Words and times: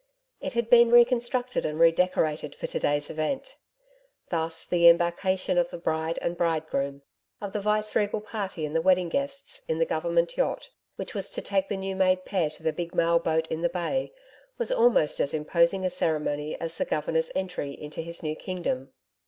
It 0.39 0.53
had 0.53 0.67
been 0.67 0.89
re 0.89 1.05
constructed 1.05 1.63
and 1.63 1.79
redecorated 1.79 2.55
for 2.55 2.65
to 2.65 2.79
day's 2.79 3.11
event. 3.11 3.59
Thus 4.31 4.65
the 4.65 4.89
embarcation 4.89 5.59
of 5.59 5.69
the 5.69 5.77
bride 5.77 6.17
and 6.23 6.35
bridegroom, 6.35 7.03
of 7.39 7.53
the 7.53 7.61
viceregal 7.61 8.21
party 8.21 8.65
and 8.65 8.75
the 8.75 8.81
wedding 8.81 9.09
guests, 9.09 9.61
in 9.67 9.77
the 9.77 9.85
Government 9.85 10.35
yacht, 10.37 10.71
which 10.95 11.13
was 11.13 11.29
to 11.29 11.41
take 11.43 11.69
the 11.69 11.77
new 11.77 11.95
made 11.95 12.25
pair 12.25 12.49
to 12.49 12.63
the 12.63 12.73
big 12.73 12.95
mail 12.95 13.19
boat 13.19 13.45
in 13.49 13.61
the 13.61 13.69
Bay, 13.69 14.11
was 14.57 14.71
almost 14.71 15.19
as 15.19 15.35
imposing 15.35 15.85
a 15.85 15.89
ceremony 15.91 16.59
as 16.59 16.77
the 16.79 16.85
Governor's 16.85 17.31
Entry 17.35 17.71
into 17.79 18.01
his 18.01 18.23
new 18.23 18.35
kingdom. 18.35 18.93